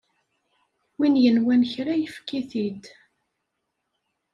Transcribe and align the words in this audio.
Win 0.97 1.15
yenwan 1.23 1.61
kra 1.71 1.93
yefk-it-id! 1.97 2.83